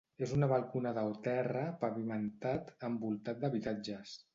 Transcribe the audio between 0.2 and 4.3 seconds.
És una balconada o terra, pavimentat, envoltat d'habitatges.